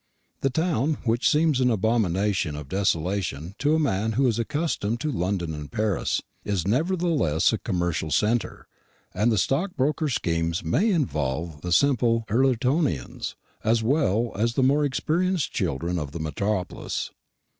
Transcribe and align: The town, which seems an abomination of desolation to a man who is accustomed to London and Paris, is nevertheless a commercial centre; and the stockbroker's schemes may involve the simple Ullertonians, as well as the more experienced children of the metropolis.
The 0.39 0.49
town, 0.49 0.97
which 1.03 1.29
seems 1.29 1.61
an 1.61 1.69
abomination 1.69 2.55
of 2.55 2.67
desolation 2.69 3.53
to 3.59 3.75
a 3.75 3.79
man 3.79 4.13
who 4.13 4.25
is 4.25 4.39
accustomed 4.39 4.99
to 5.01 5.11
London 5.11 5.53
and 5.53 5.71
Paris, 5.71 6.23
is 6.43 6.67
nevertheless 6.67 7.53
a 7.53 7.59
commercial 7.59 8.09
centre; 8.09 8.67
and 9.13 9.31
the 9.31 9.37
stockbroker's 9.37 10.15
schemes 10.15 10.63
may 10.63 10.89
involve 10.89 11.61
the 11.61 11.71
simple 11.71 12.25
Ullertonians, 12.29 13.35
as 13.63 13.83
well 13.83 14.31
as 14.35 14.55
the 14.55 14.63
more 14.63 14.85
experienced 14.85 15.51
children 15.53 15.99
of 15.99 16.13
the 16.13 16.19
metropolis. 16.19 17.11